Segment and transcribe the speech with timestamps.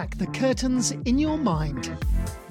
[0.00, 1.92] back the curtains in your mind.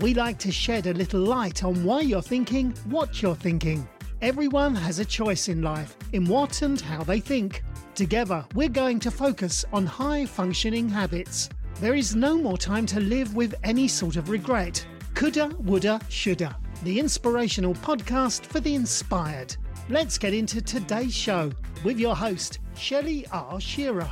[0.02, 3.90] We like to shed a little light on why you're thinking what you're thinking.
[4.22, 7.64] Everyone has a choice in life in what and how they think.
[7.96, 11.50] Together, we're going to focus on high functioning habits.
[11.82, 14.86] There is no more time to live with any sort of regret.
[15.16, 16.56] Coulda, woulda, shoulda.
[16.84, 19.56] The inspirational podcast for the inspired.
[19.90, 21.52] Let's get into today's show
[21.84, 23.60] with your host, Shelley R.
[23.60, 24.12] Shearer.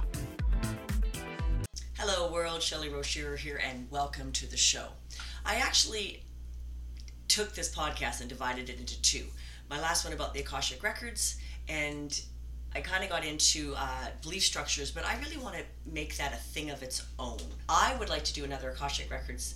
[2.10, 2.62] Hello, world.
[2.62, 4.86] Shelley Rose here, and welcome to the show.
[5.46, 6.24] I actually
[7.28, 9.26] took this podcast and divided it into two.
[9.70, 11.36] My last one about the Akashic Records,
[11.68, 12.18] and
[12.74, 16.32] I kind of got into uh, belief structures, but I really want to make that
[16.32, 17.42] a thing of its own.
[17.68, 19.56] I would like to do another Akashic Records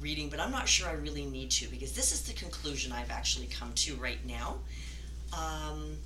[0.00, 3.10] reading, but I'm not sure I really need to because this is the conclusion I've
[3.10, 4.58] actually come to right now.
[5.36, 5.96] Um,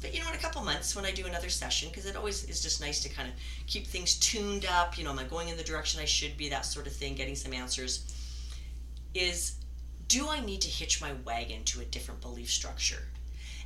[0.00, 2.44] but you know, in a couple months when I do another session, because it always
[2.44, 3.34] is just nice to kind of
[3.66, 4.96] keep things tuned up.
[4.96, 6.48] You know, am I going in the direction I should be?
[6.48, 7.14] That sort of thing.
[7.14, 8.14] Getting some answers.
[9.14, 9.56] Is
[10.08, 13.02] do I need to hitch my wagon to a different belief structure?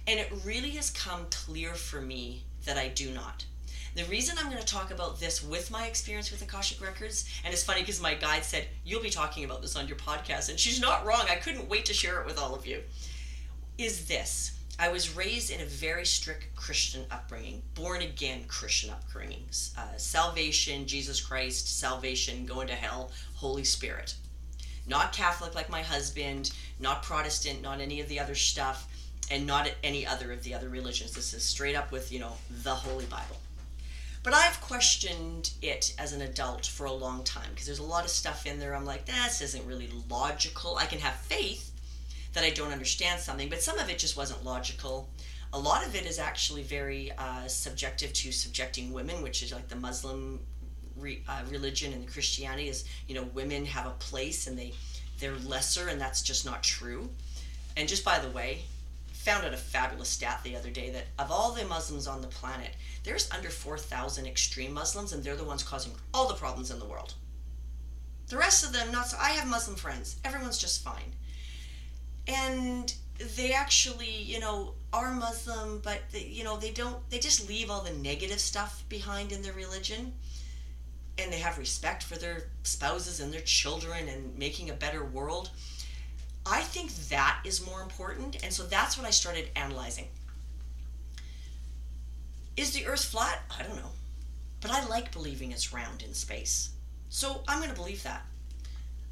[0.07, 3.47] And it really has come clear for me that I do not.
[3.95, 7.55] The reason I'm going to talk about this with my experience with Akashic Records, and
[7.55, 10.59] it's funny because my guide said, You'll be talking about this on your podcast, and
[10.59, 11.25] she's not wrong.
[11.31, 12.81] I couldn't wait to share it with all of you.
[13.79, 19.77] Is this I was raised in a very strict Christian upbringing, born again Christian upbringings.
[19.78, 24.17] Uh, salvation, Jesus Christ, salvation, going to hell, Holy Spirit.
[24.86, 28.89] Not Catholic like my husband, not Protestant, not any of the other stuff,
[29.30, 31.12] and not any other of the other religions.
[31.12, 33.36] This is straight up with, you know, the Holy Bible.
[34.25, 38.05] But I've questioned it as an adult for a long time because there's a lot
[38.05, 40.77] of stuff in there I'm like, this isn't really logical.
[40.77, 41.70] I can have faith
[42.35, 45.09] that I don't understand something, but some of it just wasn't logical.
[45.53, 49.69] A lot of it is actually very uh, subjective to subjecting women, which is like
[49.69, 50.41] the Muslim
[50.97, 54.75] re, uh, religion and Christianity is, you know, women have a place and they
[55.21, 57.09] they're lesser, and that's just not true.
[57.77, 58.63] And just by the way,
[59.13, 62.27] found out a fabulous stat the other day that of all the Muslims on the
[62.27, 62.70] planet,
[63.05, 66.85] there's under 4,000 extreme Muslims, and they're the ones causing all the problems in the
[66.85, 67.14] world.
[68.27, 69.17] The rest of them, not so.
[69.20, 70.17] I have Muslim friends.
[70.25, 71.13] Everyone's just fine
[72.27, 72.95] and
[73.36, 77.70] they actually you know are muslim but they, you know they don't they just leave
[77.70, 80.12] all the negative stuff behind in their religion.
[81.17, 85.51] And they have respect for their spouses and their children and making a better world.
[86.45, 90.08] I think that is more important and so that's what i started analyzing.
[92.57, 93.42] Is the earth flat?
[93.57, 93.92] I don't know.
[94.61, 96.70] But i like believing it's round in space.
[97.08, 98.27] So i'm going to believe that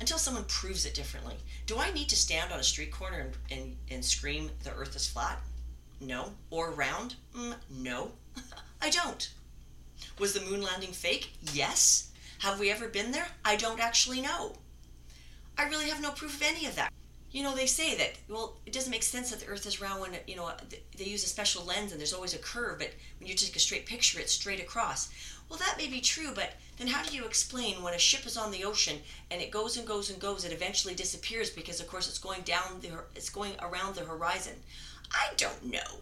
[0.03, 1.37] until someone proves it differently.
[1.65, 4.97] Do I need to stand on a street corner and, and, and scream, the earth
[4.97, 5.39] is flat?
[6.01, 6.33] No.
[6.51, 7.15] Or round?
[7.37, 8.11] Mm, no.
[8.83, 9.31] I don't.
[10.19, 11.35] Was the moon landing fake?
[11.53, 12.11] Yes.
[12.41, 13.29] Have we ever been there?
[13.45, 14.57] I don't actually know.
[15.57, 16.93] I really have no proof of any of that.
[17.31, 20.01] You know, they say that, well, it doesn't make sense that the earth is round
[20.01, 20.51] when, you know,
[20.99, 22.91] they use a special lens and there's always a curve, but
[23.21, 25.11] when you take a straight picture, it's straight across.
[25.53, 28.39] Well, that may be true, but then how do you explain when a ship is
[28.39, 28.97] on the ocean
[29.31, 32.41] and it goes and goes and goes, it eventually disappears because, of course, it's going
[32.41, 34.55] down the, it's going around the horizon?
[35.13, 36.01] I don't know.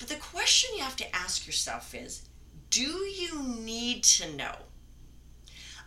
[0.00, 2.22] But the question you have to ask yourself is,
[2.70, 4.56] do you need to know?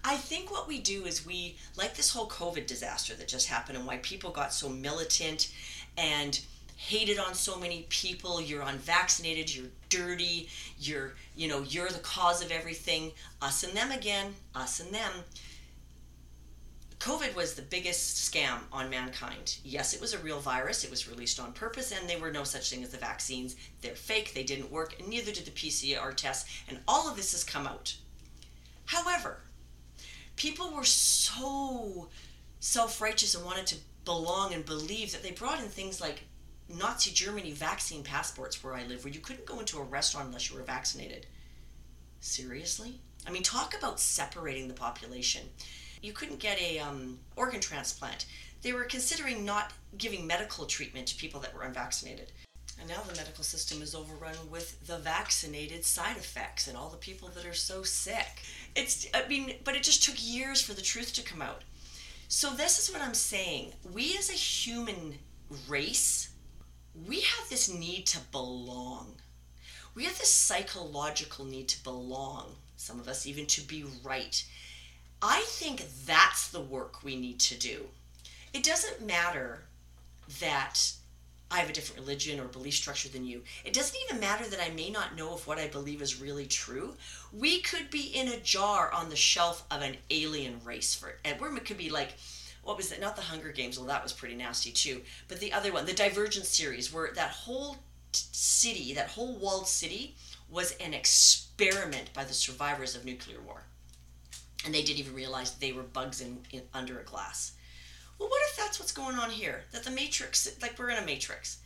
[0.06, 3.78] I think what we do is we, like this whole COVID disaster that just happened
[3.78, 5.54] and why people got so militant
[5.98, 6.40] and
[6.78, 10.50] hated on so many people you're unvaccinated you're dirty
[10.80, 13.12] you're you know you're the cause of everything.
[13.42, 15.12] Us and them again us and them.
[17.00, 19.58] Covid was the biggest scam on mankind.
[19.64, 20.84] Yes it was a real virus.
[20.84, 23.56] It was released on purpose and there were no such thing as the vaccines.
[23.82, 24.34] They're fake.
[24.34, 27.68] They didn't work and neither did the pcr tests and all of this has come
[27.68, 27.96] out.
[28.86, 29.42] However
[30.38, 32.10] people were so
[32.60, 33.76] self-righteous and wanted to
[34.06, 36.24] belong and believe that they brought in things like
[36.70, 40.50] Nazi Germany vaccine passports where I live, where you couldn't go into a restaurant unless
[40.50, 41.26] you were vaccinated.
[42.20, 43.00] Seriously?
[43.26, 45.44] I mean, talk about separating the population.
[46.02, 48.26] You couldn't get a um, organ transplant.
[48.62, 52.32] They were considering not giving medical treatment to people that were unvaccinated.
[52.80, 56.98] And now the medical system is overrun with the vaccinated side effects and all the
[56.98, 58.44] people that are so sick.
[58.76, 61.64] It's, I mean, but it just took years for the truth to come out.
[62.30, 63.72] So, this is what I'm saying.
[63.94, 65.16] We as a human
[65.68, 66.30] race
[67.06, 69.14] we have this need to belong.
[69.96, 74.44] We have this psychological need to belong, some of us even to be right.
[75.22, 77.88] I think that's the work we need to do.
[78.54, 79.64] It doesn't matter
[80.40, 80.94] that
[81.50, 83.42] I have a different religion or belief structure than you.
[83.64, 86.46] It doesn't even matter that I may not know if what I believe is really
[86.46, 86.96] true.
[87.32, 91.40] We could be in a jar on the shelf of an alien race for and
[91.40, 92.16] we could be like
[92.68, 93.00] what was it?
[93.00, 93.80] Not the Hunger Games.
[93.80, 95.02] Well, that was pretty nasty too.
[95.30, 97.78] But the other one, the Divergent series, where that whole
[98.12, 100.18] t- city, that whole walled city,
[100.50, 103.64] was an experiment by the survivors of nuclear war,
[104.66, 107.54] and they didn't even realize they were bugs in, in under a glass.
[108.20, 109.64] Well, what if that's what's going on here?
[109.72, 111.60] That the matrix, like we're in a matrix.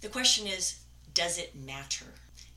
[0.00, 0.80] The question is,
[1.14, 2.06] does it matter?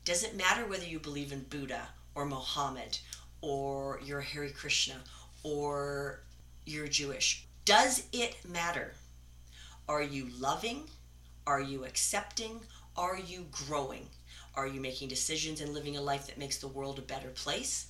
[0.04, 2.98] Does it matter whether you believe in Buddha or Mohammed
[3.40, 4.96] or you're a Hare Krishna
[5.44, 6.22] or
[6.66, 7.46] you're Jewish?
[7.64, 8.94] Does it matter?
[9.88, 10.84] Are you loving?
[11.46, 12.60] Are you accepting?
[12.96, 14.08] Are you growing?
[14.54, 17.86] Are you making decisions and living a life that makes the world a better place?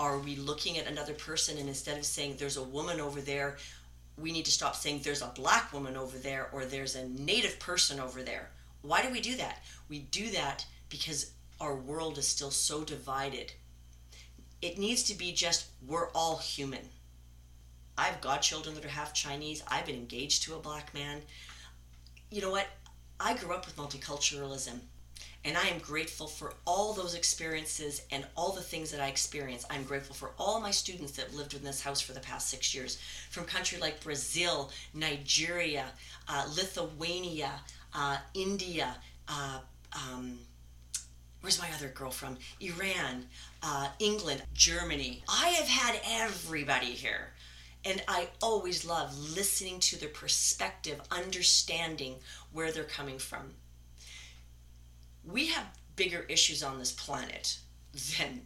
[0.00, 3.56] Are we looking at another person and instead of saying there's a woman over there
[4.20, 7.58] we need to stop saying there's a black woman over there or there's a native
[7.58, 8.50] person over there.
[8.82, 9.62] Why do we do that?
[9.88, 13.52] We do that because our world is still so divided.
[14.60, 16.88] It needs to be just we're all human.
[17.98, 19.62] I've got children that are half Chinese.
[19.66, 21.20] I've been engaged to a black man.
[22.30, 22.68] You know what?
[23.18, 24.78] I grew up with multiculturalism.
[25.44, 29.66] And I am grateful for all those experiences and all the things that I experienced.
[29.70, 32.74] I'm grateful for all my students that lived in this house for the past six
[32.74, 32.98] years
[33.30, 35.86] from countries like Brazil, Nigeria,
[36.28, 37.52] uh, Lithuania,
[37.94, 38.94] uh, India,
[39.28, 39.60] uh,
[39.92, 40.38] um,
[41.40, 42.36] where's my other girl from?
[42.60, 43.24] Iran,
[43.62, 45.22] uh, England, Germany.
[45.28, 47.32] I have had everybody here.
[47.84, 52.16] And I always love listening to their perspective, understanding
[52.52, 53.54] where they're coming from
[55.30, 55.64] we have
[55.96, 57.58] bigger issues on this planet
[58.18, 58.42] than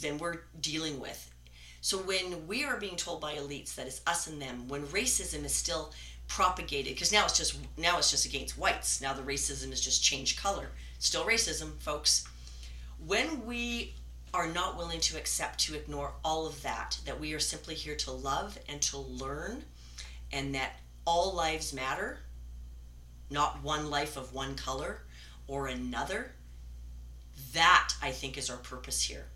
[0.00, 1.30] than we're dealing with.
[1.80, 5.44] So when we are being told by elites that it's us and them, when racism
[5.44, 5.92] is still
[6.28, 9.00] propagated, because now it's just now it's just against whites.
[9.00, 10.68] Now the racism has just changed color.
[10.98, 12.26] Still racism, folks.
[13.04, 13.94] When we
[14.34, 17.96] are not willing to accept to ignore all of that, that we are simply here
[17.96, 19.64] to love and to learn,
[20.32, 22.18] and that all lives matter,
[23.30, 25.02] not one life of one color,
[25.46, 26.32] or another,
[27.52, 29.26] that I think is our purpose here.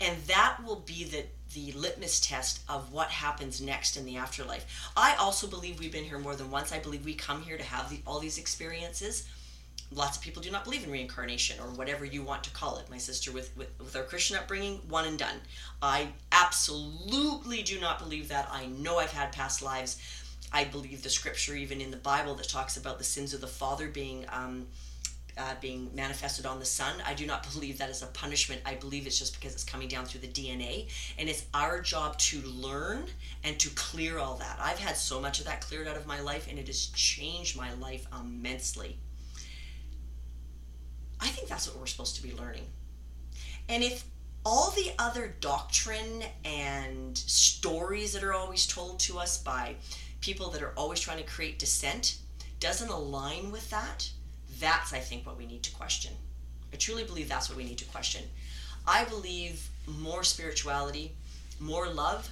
[0.00, 1.24] And that will be the,
[1.54, 4.90] the litmus test of what happens next in the afterlife.
[4.96, 6.72] I also believe we've been here more than once.
[6.72, 9.26] I believe we come here to have the, all these experiences.
[9.92, 12.90] Lots of people do not believe in reincarnation or whatever you want to call it.
[12.90, 15.36] My sister, with, with, with our Christian upbringing, one and done.
[15.80, 18.48] I absolutely do not believe that.
[18.50, 20.00] I know I've had past lives.
[20.52, 23.46] I believe the scripture, even in the Bible, that talks about the sins of the
[23.46, 24.26] father being.
[24.32, 24.66] Um,
[25.38, 26.94] uh, being manifested on the son.
[27.06, 28.62] I do not believe that is a punishment.
[28.64, 30.88] I believe it's just because it's coming down through the DNA.
[31.18, 33.04] And it's our job to learn
[33.44, 34.58] and to clear all that.
[34.60, 37.56] I've had so much of that cleared out of my life, and it has changed
[37.56, 38.98] my life immensely.
[41.20, 42.66] I think that's what we're supposed to be learning.
[43.68, 44.04] And if
[44.44, 49.74] all the other doctrine and stories that are always told to us by
[50.20, 52.18] people that are always trying to create dissent
[52.60, 54.08] doesn't align with that,
[54.60, 56.12] that's, I think, what we need to question.
[56.72, 58.22] I truly believe that's what we need to question.
[58.86, 61.12] I believe more spirituality,
[61.58, 62.30] more love,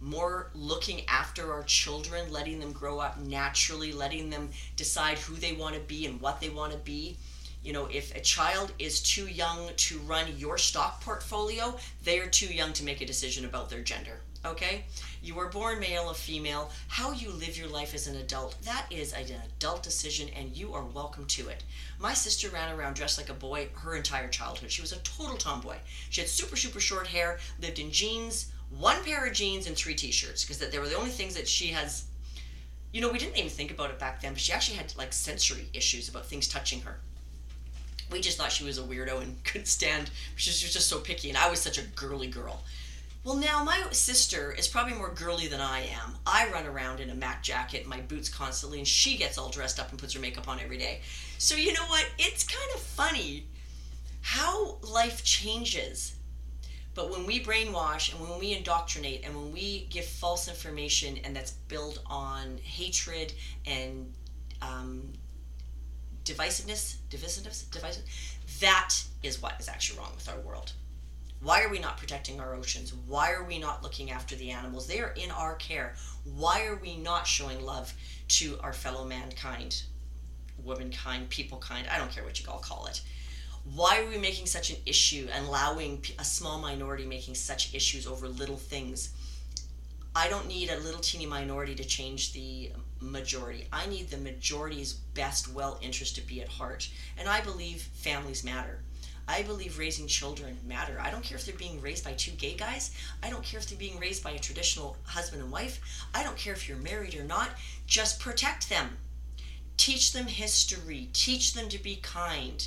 [0.00, 5.52] more looking after our children, letting them grow up naturally, letting them decide who they
[5.52, 7.18] want to be and what they want to be.
[7.62, 12.26] You know, if a child is too young to run your stock portfolio, they are
[12.26, 14.20] too young to make a decision about their gender.
[14.46, 14.84] Okay?
[15.22, 16.70] You were born male or female.
[16.88, 19.26] How you live your life as an adult, that is an
[19.58, 21.62] adult decision and you are welcome to it.
[21.98, 24.70] My sister ran around dressed like a boy her entire childhood.
[24.70, 25.76] She was a total tomboy.
[26.08, 29.94] She had super, super short hair, lived in jeans, one pair of jeans, and three
[29.94, 32.06] t shirts because they were the only things that she has.
[32.94, 35.12] You know, we didn't even think about it back then, but she actually had like
[35.12, 37.00] sensory issues about things touching her
[38.10, 41.28] we just thought she was a weirdo and couldn't stand she was just so picky
[41.28, 42.62] and i was such a girly girl
[43.22, 46.16] well, now my sister is probably more girly than I am.
[46.24, 49.78] I run around in a Mac jacket, my boots constantly, and she gets all dressed
[49.78, 51.02] up and puts her makeup on every day.
[51.36, 52.06] So, you know what?
[52.18, 53.44] It's kind of funny
[54.22, 56.14] how life changes.
[56.94, 61.36] But when we brainwash and when we indoctrinate and when we give false information and
[61.36, 63.34] that's built on hatred
[63.66, 64.12] and
[64.62, 65.12] um,
[66.30, 68.04] divisiveness, divisiveness, divisive,
[68.60, 70.72] that is what is actually wrong with our world.
[71.42, 72.92] Why are we not protecting our oceans?
[73.06, 74.86] Why are we not looking after the animals?
[74.86, 75.94] They are in our care.
[76.24, 77.94] Why are we not showing love
[78.28, 79.82] to our fellow mankind,
[80.62, 81.86] womankind, people kind?
[81.90, 83.00] I don't care what you all call it.
[83.74, 88.06] Why are we making such an issue and allowing a small minority making such issues
[88.06, 89.10] over little things?
[90.14, 93.66] I don't need a little teeny minority to change the majority.
[93.72, 96.88] I need the majority's best well interest to be at heart.
[97.18, 98.82] And I believe families matter.
[99.30, 100.98] I believe raising children matter.
[101.00, 102.90] I don't care if they're being raised by two gay guys.
[103.22, 105.80] I don't care if they're being raised by a traditional husband and wife.
[106.12, 107.50] I don't care if you're married or not.
[107.86, 108.98] Just protect them.
[109.76, 111.10] Teach them history.
[111.12, 112.66] Teach them to be kind.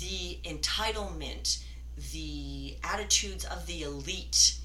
[0.00, 1.64] The entitlement,
[2.12, 4.58] the attitudes of the elite,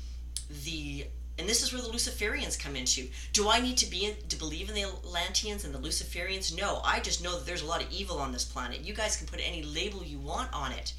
[0.66, 1.08] the
[1.40, 3.08] and this is where the Luciferians come into.
[3.34, 6.56] Do I need to be in, to believe in the Atlanteans and the Luciferians?
[6.56, 8.82] No, I just know that there's a lot of evil on this planet.
[8.82, 10.94] You guys can put any label you want on it.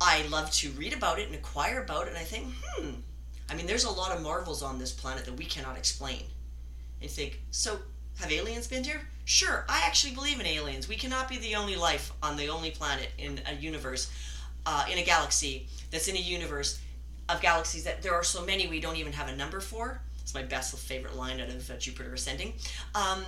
[0.00, 2.90] I love to read about it and acquire about it, and I think, hmm.
[3.48, 6.22] I mean, there's a lot of marvels on this planet that we cannot explain.
[7.00, 7.78] And you think, so
[8.20, 9.00] have aliens been here?
[9.24, 10.88] Sure, I actually believe in aliens.
[10.88, 14.12] We cannot be the only life on the only planet in a universe,
[14.66, 16.80] uh, in a galaxy that's in a universe
[17.28, 20.00] of galaxies that there are so many we don't even have a number for.
[20.20, 22.54] It's my best favorite line out of uh, Jupiter Ascending.
[22.94, 23.24] Um,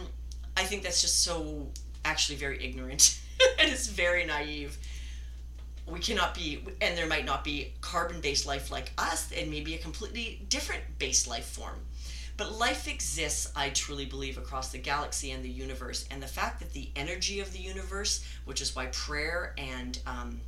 [0.57, 1.69] I think that's just so
[2.05, 3.21] actually very ignorant
[3.59, 4.79] and it's very naive.
[5.87, 9.75] We cannot be, and there might not be carbon based life like us, and maybe
[9.75, 11.77] a completely different based life form.
[12.37, 16.07] But life exists, I truly believe, across the galaxy and the universe.
[16.11, 20.41] And the fact that the energy of the universe, which is why prayer and um,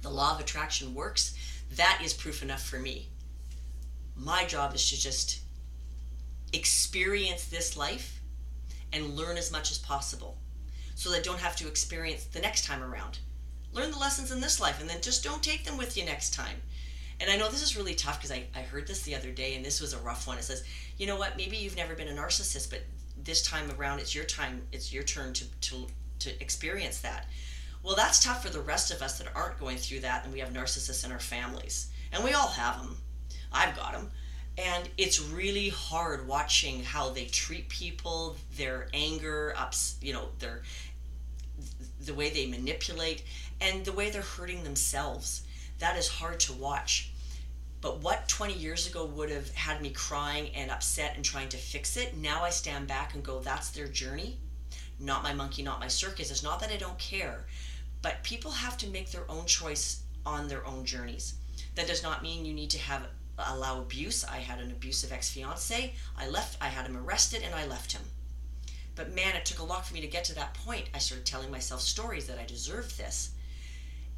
[0.00, 1.34] the law of attraction works,
[1.76, 3.08] that is proof enough for me.
[4.16, 5.40] My job is to just
[6.52, 8.20] experience this life
[8.92, 10.36] and learn as much as possible
[10.94, 13.18] so that I don't have to experience the next time around.
[13.72, 16.34] Learn the lessons in this life and then just don't take them with you next
[16.34, 16.56] time.
[17.20, 19.54] And I know this is really tough because I, I heard this the other day
[19.54, 20.38] and this was a rough one.
[20.38, 20.64] It says,
[20.98, 22.80] you know what, maybe you've never been a narcissist, but
[23.24, 25.86] this time around it's your time, it's your turn to, to,
[26.18, 27.26] to experience that.
[27.82, 30.38] Well, that's tough for the rest of us that aren't going through that, and we
[30.38, 31.88] have narcissists in our families.
[32.12, 32.96] And we all have them.
[33.52, 34.10] I've got them.
[34.56, 40.62] And it's really hard watching how they treat people, their anger, ups, you know, their
[42.04, 43.22] the way they manipulate,
[43.60, 45.42] and the way they're hurting themselves.
[45.78, 47.12] That is hard to watch.
[47.80, 51.56] But what 20 years ago would have had me crying and upset and trying to
[51.56, 54.38] fix it, now I stand back and go, that's their journey.
[55.00, 56.30] Not my monkey, not my circus.
[56.30, 57.44] It's not that I don't care.
[58.02, 61.34] But people have to make their own choice on their own journeys.
[61.74, 63.06] That does not mean you need to have
[63.38, 64.24] allow abuse.
[64.24, 65.94] I had an abusive ex-fiance.
[66.16, 68.02] I left I had him arrested and I left him.
[68.94, 70.90] But man, it took a lot for me to get to that point.
[70.94, 73.30] I started telling myself stories that I deserved this.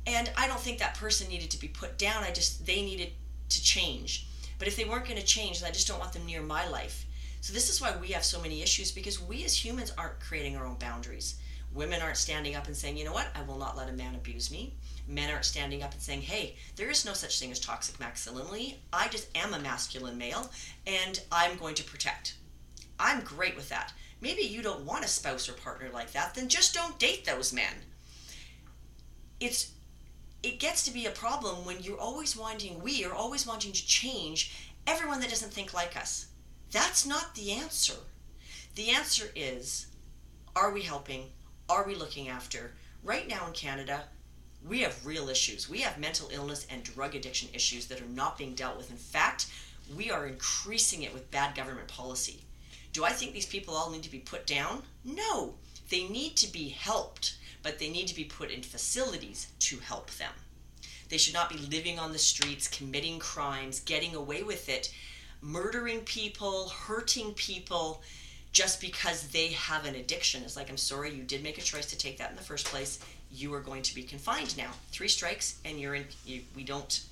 [0.07, 2.25] And I don't think that person needed to be put down.
[2.25, 3.13] I just they needed
[3.51, 4.27] to change.
[4.59, 6.69] But if they weren't going to change, then I just don't want them near my
[6.69, 7.07] life.
[7.41, 10.57] So this is why we have so many issues because we as humans aren't creating
[10.57, 11.37] our own boundaries.
[11.75, 14.15] Women aren't standing up and saying, you know what, I will not let a man
[14.15, 14.75] abuse me.
[15.09, 18.81] Men aren't standing up and saying, hey, there is no such thing as toxic masculinity.
[18.93, 20.51] I just am a masculine male
[20.87, 22.37] and I'm going to protect.
[22.99, 23.93] I'm great with that.
[24.21, 27.53] Maybe you don't want a spouse or partner like that, then just don't date those
[27.53, 27.75] men.
[29.41, 29.73] It's
[30.43, 33.87] it gets to be a problem when you're always wanting we are always wanting to
[33.87, 36.27] change everyone that doesn't think like us.
[36.71, 37.95] That's not the answer.
[38.77, 39.89] The answer is
[40.55, 41.31] are we helping?
[41.75, 42.73] Are we looking after?
[43.03, 44.05] Right now in Canada,
[44.67, 45.69] we have real issues.
[45.69, 48.91] We have mental illness and drug addiction issues that are not being dealt with.
[48.91, 49.47] In fact,
[49.97, 52.45] we are increasing it with bad government policy.
[52.93, 54.85] Do I think these people all need to be put down?
[55.05, 55.55] No.
[55.91, 60.11] They need to be helped, but they need to be put in facilities to help
[60.13, 60.33] them.
[61.09, 64.95] They should not be living on the streets, committing crimes, getting away with it,
[65.41, 68.03] murdering people, hurting people
[68.55, 70.43] just because they have an addiction.
[70.45, 72.67] It's like, I'm sorry, you did make a choice to take that in the first
[72.67, 73.01] place.
[73.31, 74.71] You are going to be confined now.
[74.93, 76.05] Three strikes, and you're in.
[76.25, 77.03] You, we don't.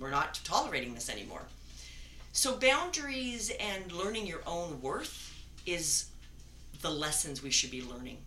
[0.00, 1.42] We're not tolerating this anymore.
[2.32, 5.32] So boundaries and learning your own worth
[5.66, 6.06] is
[6.82, 8.18] the lessons we should be learning.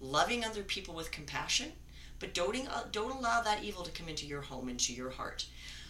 [0.00, 1.72] Loving other people with compassion,
[2.20, 2.56] but don't
[2.90, 5.44] don't allow that evil to come into your home, into your heart.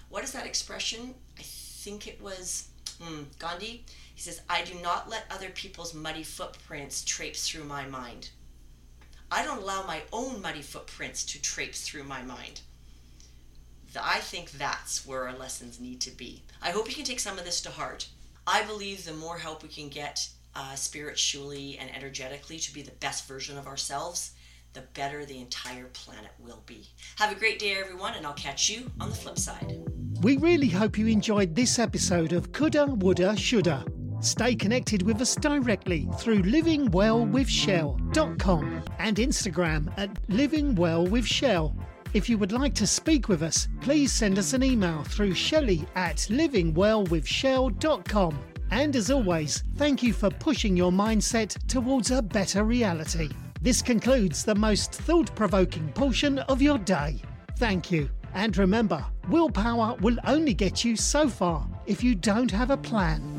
[0.08, 1.14] What is that expression?
[1.38, 2.68] I think it was
[3.00, 7.86] mm, Gandhi he says, I do not let other people's muddy footprints traipse through my
[7.86, 8.30] mind.
[9.30, 12.60] I don't allow my own muddy footprints to traipse through my mind.
[14.00, 16.42] I think that's where our lessons need to be.
[16.62, 18.08] I hope you can take some of this to heart.
[18.46, 22.92] I believe the more help we can get uh, spiritually and energetically to be the
[22.92, 24.32] best version of ourselves,
[24.72, 26.88] the better the entire planet will be.
[27.16, 29.82] Have a great day, everyone, and I'll catch you on the flip side.
[30.22, 33.84] We really hope you enjoyed this episode of Coulda, Woulda, Shoulda.
[34.24, 41.76] Stay connected with us directly through livingwellwithshell.com and Instagram at livingwellwithshell.
[42.14, 45.84] If you would like to speak with us, please send us an email through shelley
[45.94, 48.38] at livingwellwithshell.com.
[48.70, 53.28] And as always, thank you for pushing your mindset towards a better reality.
[53.60, 57.20] This concludes the most thought provoking portion of your day.
[57.58, 58.08] Thank you.
[58.32, 63.33] And remember, willpower will only get you so far if you don't have a plan.